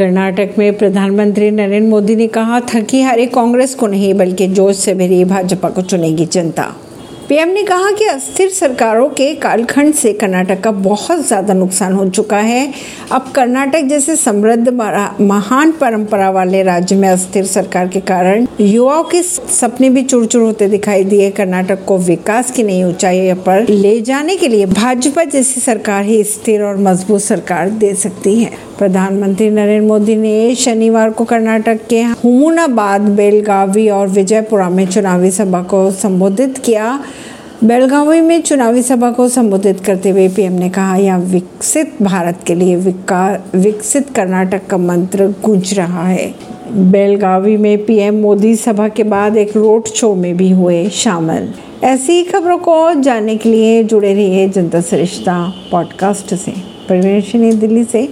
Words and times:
कर्नाटक 0.00 0.54
में 0.58 0.78
प्रधानमंत्री 0.78 1.50
नरेंद्र 1.50 1.90
मोदी 1.90 2.16
ने 2.16 2.26
कहा 2.26 2.60
था 2.60 2.80
कि 2.80 3.02
हरे 3.02 3.26
कांग्रेस 3.26 3.74
को 3.74 3.86
नहीं, 3.86 4.14
बल्कि 4.14 4.46
जोश 4.46 4.76
से 4.76 4.94
भरी 4.94 5.24
भाजपा 5.24 5.70
को 5.70 5.82
चुनेगी 5.82 6.26
जनता। 6.26 6.74
पीएम 7.30 7.48
ने 7.48 7.62
कहा 7.62 7.90
कि 7.90 8.04
अस्थिर 8.04 8.48
सरकारों 8.50 9.08
के 9.08 9.34
कालखंड 9.34 9.94
से 9.94 10.12
कर्नाटक 10.12 10.60
का 10.60 10.70
बहुत 10.70 11.18
ज़्यादा 11.26 11.54
नुकसान 11.54 11.92
हो 11.92 12.08
चुका 12.08 12.38
है। 12.38 12.72
अब 13.12 13.30
कर्नाटक 13.34 13.82
जैसे 13.88 14.16
समृद्ध 14.16 14.68
महान 15.20 15.72
परंपरा 15.72 16.30
वाले 16.30 16.62
राज्य 16.62 16.96
में 16.96 17.08
अस्थिर 17.08 17.44
सरकार 17.46 17.88
के 17.88 18.00
कारण 18.00 18.46
युवाओं 18.60 19.04
के 19.04 19.22
सपने 19.22 19.90
भी 19.90 20.02
चुर 20.02 20.26
चुर 20.26 20.42
होते 20.42 20.68
दिखाई 20.68 21.04
दिए। 21.04 21.30
कर्नाटक 21.30 21.84
को 21.84 21.98
विकास 22.00 22.50
की 22.50 22.62
नई 22.62 22.82
ऊंचाई 22.84 23.32
पर 23.46 23.68
ले 23.68 24.00
जाने 24.00 24.36
के 24.36 24.48
लिए 24.48 24.66
भाजपा 24.66 25.24
जैसी 25.26 25.60
सरकार 25.60 26.04
ही 26.04 26.22
स्थिर 26.24 26.62
और 26.62 26.76
मज़बूत 26.78 27.20
सरकार 27.20 27.70
दे 27.70 27.94
सकती 27.94 28.34
है। 28.40 28.50
प्रधानमंत्री 28.78 29.50
नरेंद्र 29.50 29.86
मोदी 29.86 30.14
ने 30.16 30.54
शनिवार 30.56 31.10
को 31.10 31.24
कर्नाटक 31.24 31.86
के 31.88 32.02
हुमुनाबाद, 32.02 33.00
बेलगावी 33.00 33.88
और 33.90 34.08
विजयपुरा 34.08 34.68
में 34.70 34.86
चुनावी 34.86 35.30
सभा 35.30 35.62
को 35.62 35.90
संबोधित 35.92 36.58
किया। 36.58 36.98
बेलगावी 37.64 38.20
में 38.20 38.42
चुनावी 38.42 38.82
सभा 38.82 39.10
को 39.10 39.28
संबोधित 39.28 39.80
करते 39.80 40.10
हुए 40.10 40.28
पीएम 40.28 40.52
ने 40.52 40.70
कहा, 40.70 40.96
यह 40.96 41.16
विकसित 41.16 41.92
भारत 42.02 42.38
के 42.46 42.54
लिए 42.54 42.76
विकसित 42.76 44.10
कर्नाटक 44.10 44.66
का 44.66 44.76
मंत्र 44.76 45.34
गूंज 45.44 45.74
रहा 45.74 46.06
है। 46.06 46.34
बेलगावी 46.72 47.56
में 47.56 47.84
पीएम 47.84 48.14
मोदी 48.14 48.56
सभा 48.56 48.88
के 48.88 49.02
बाद 49.02 49.36
एक 49.36 49.56
रोड 49.56 49.86
शो 49.86 50.14
में 50.14 50.36
भी 50.36 50.50
हुए 50.50 50.88
शामिल। 50.88 51.52
ऐसी 51.84 52.24
खबरों 52.24 52.58
को 52.58 52.94
जानने 52.94 53.36
के 53.36 53.48
लिए 53.48 53.84
जुड़े 53.84 54.14
रहिए 54.14 54.48
जनता 54.48 54.80
सरिश्ता 54.80 55.52
पॉडकास्ट 55.70 56.34
से। 56.34 56.52
परवीन 56.88 57.58
दिल्ली 57.58 57.84
से। 57.84 58.08